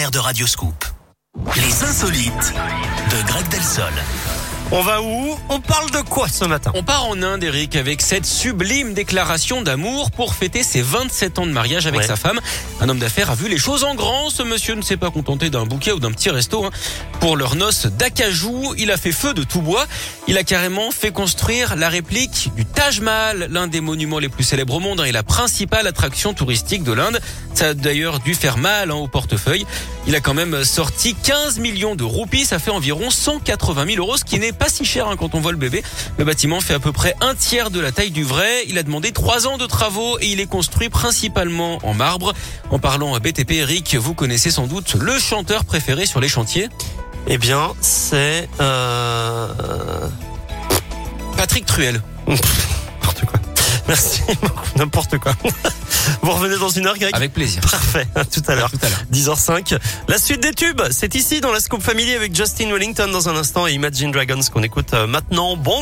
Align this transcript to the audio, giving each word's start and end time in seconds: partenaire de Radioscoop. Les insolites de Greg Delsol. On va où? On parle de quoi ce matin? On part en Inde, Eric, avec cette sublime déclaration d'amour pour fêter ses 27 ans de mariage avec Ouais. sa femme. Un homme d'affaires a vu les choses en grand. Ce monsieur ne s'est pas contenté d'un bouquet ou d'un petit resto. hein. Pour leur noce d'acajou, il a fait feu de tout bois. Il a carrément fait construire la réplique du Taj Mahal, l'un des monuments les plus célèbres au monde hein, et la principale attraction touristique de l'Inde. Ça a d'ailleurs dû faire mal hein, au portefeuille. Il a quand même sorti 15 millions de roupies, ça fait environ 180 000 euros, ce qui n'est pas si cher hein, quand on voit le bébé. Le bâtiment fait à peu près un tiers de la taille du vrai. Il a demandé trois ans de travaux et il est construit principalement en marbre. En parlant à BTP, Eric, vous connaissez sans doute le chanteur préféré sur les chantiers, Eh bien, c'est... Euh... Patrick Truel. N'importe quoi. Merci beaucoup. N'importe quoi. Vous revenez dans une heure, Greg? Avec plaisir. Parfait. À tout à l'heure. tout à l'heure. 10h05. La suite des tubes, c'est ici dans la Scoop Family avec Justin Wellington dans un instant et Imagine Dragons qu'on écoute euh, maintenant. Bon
partenaire 0.00 0.10
de 0.10 0.18
Radioscoop. 0.18 0.84
Les 1.56 1.84
insolites 1.84 2.54
de 3.10 3.26
Greg 3.26 3.46
Delsol. 3.48 3.92
On 4.72 4.82
va 4.82 5.02
où? 5.02 5.36
On 5.48 5.60
parle 5.60 5.90
de 5.90 5.98
quoi 5.98 6.28
ce 6.28 6.44
matin? 6.44 6.70
On 6.76 6.84
part 6.84 7.04
en 7.06 7.20
Inde, 7.22 7.42
Eric, 7.42 7.74
avec 7.74 8.00
cette 8.00 8.24
sublime 8.24 8.94
déclaration 8.94 9.62
d'amour 9.62 10.12
pour 10.12 10.32
fêter 10.34 10.62
ses 10.62 10.80
27 10.80 11.40
ans 11.40 11.46
de 11.46 11.50
mariage 11.50 11.88
avec 11.88 12.02
Ouais. 12.02 12.06
sa 12.06 12.14
femme. 12.14 12.38
Un 12.80 12.88
homme 12.88 13.00
d'affaires 13.00 13.30
a 13.30 13.34
vu 13.34 13.48
les 13.48 13.58
choses 13.58 13.82
en 13.82 13.96
grand. 13.96 14.30
Ce 14.30 14.44
monsieur 14.44 14.76
ne 14.76 14.82
s'est 14.82 14.96
pas 14.96 15.10
contenté 15.10 15.50
d'un 15.50 15.66
bouquet 15.66 15.90
ou 15.90 15.98
d'un 15.98 16.12
petit 16.12 16.30
resto. 16.30 16.64
hein. 16.64 16.70
Pour 17.18 17.36
leur 17.36 17.56
noce 17.56 17.86
d'acajou, 17.86 18.74
il 18.78 18.92
a 18.92 18.96
fait 18.96 19.10
feu 19.12 19.34
de 19.34 19.42
tout 19.42 19.60
bois. 19.60 19.86
Il 20.28 20.38
a 20.38 20.44
carrément 20.44 20.92
fait 20.92 21.10
construire 21.10 21.74
la 21.74 21.88
réplique 21.88 22.52
du 22.54 22.64
Taj 22.80 23.02
Mahal, 23.02 23.48
l'un 23.50 23.66
des 23.66 23.82
monuments 23.82 24.18
les 24.18 24.30
plus 24.30 24.42
célèbres 24.42 24.76
au 24.76 24.80
monde 24.80 25.02
hein, 25.02 25.04
et 25.04 25.12
la 25.12 25.22
principale 25.22 25.86
attraction 25.86 26.32
touristique 26.32 26.82
de 26.82 26.92
l'Inde. 26.92 27.20
Ça 27.52 27.68
a 27.68 27.74
d'ailleurs 27.74 28.20
dû 28.20 28.34
faire 28.34 28.56
mal 28.56 28.90
hein, 28.90 28.94
au 28.94 29.06
portefeuille. 29.06 29.66
Il 30.06 30.16
a 30.16 30.20
quand 30.20 30.32
même 30.32 30.64
sorti 30.64 31.14
15 31.14 31.58
millions 31.58 31.94
de 31.94 32.04
roupies, 32.04 32.46
ça 32.46 32.58
fait 32.58 32.70
environ 32.70 33.10
180 33.10 33.84
000 33.84 33.98
euros, 33.98 34.16
ce 34.16 34.24
qui 34.24 34.38
n'est 34.38 34.52
pas 34.52 34.70
si 34.70 34.86
cher 34.86 35.08
hein, 35.08 35.16
quand 35.18 35.34
on 35.34 35.40
voit 35.40 35.52
le 35.52 35.58
bébé. 35.58 35.82
Le 36.16 36.24
bâtiment 36.24 36.62
fait 36.62 36.72
à 36.72 36.78
peu 36.78 36.90
près 36.90 37.14
un 37.20 37.34
tiers 37.34 37.70
de 37.70 37.80
la 37.80 37.92
taille 37.92 38.12
du 38.12 38.24
vrai. 38.24 38.64
Il 38.66 38.78
a 38.78 38.82
demandé 38.82 39.12
trois 39.12 39.46
ans 39.46 39.58
de 39.58 39.66
travaux 39.66 40.18
et 40.18 40.28
il 40.28 40.40
est 40.40 40.46
construit 40.48 40.88
principalement 40.88 41.80
en 41.82 41.92
marbre. 41.92 42.32
En 42.70 42.78
parlant 42.78 43.14
à 43.14 43.18
BTP, 43.18 43.50
Eric, 43.56 43.94
vous 43.96 44.14
connaissez 44.14 44.50
sans 44.50 44.66
doute 44.66 44.94
le 44.94 45.18
chanteur 45.18 45.66
préféré 45.66 46.06
sur 46.06 46.18
les 46.18 46.28
chantiers, 46.28 46.70
Eh 47.26 47.36
bien, 47.36 47.74
c'est... 47.82 48.48
Euh... 48.58 49.48
Patrick 51.70 52.00
Truel. 52.00 52.02
N'importe 52.26 53.24
quoi. 53.26 53.40
Merci 53.88 54.20
beaucoup. 54.42 54.66
N'importe 54.76 55.18
quoi. 55.18 55.32
Vous 56.22 56.30
revenez 56.30 56.58
dans 56.58 56.68
une 56.68 56.86
heure, 56.86 56.96
Greg? 56.98 57.14
Avec 57.14 57.32
plaisir. 57.32 57.60
Parfait. 57.62 58.06
À 58.14 58.24
tout 58.24 58.42
à 58.48 58.54
l'heure. 58.54 58.70
tout 58.70 58.78
à 58.82 58.88
l'heure. 58.88 59.02
10h05. 59.12 59.78
La 60.08 60.18
suite 60.18 60.40
des 60.40 60.52
tubes, 60.52 60.80
c'est 60.90 61.14
ici 61.14 61.40
dans 61.40 61.52
la 61.52 61.60
Scoop 61.60 61.82
Family 61.82 62.14
avec 62.14 62.34
Justin 62.34 62.70
Wellington 62.72 63.08
dans 63.12 63.28
un 63.28 63.36
instant 63.36 63.66
et 63.66 63.72
Imagine 63.72 64.10
Dragons 64.10 64.40
qu'on 64.52 64.62
écoute 64.62 64.94
euh, 64.94 65.06
maintenant. 65.06 65.56
Bon 65.56 65.78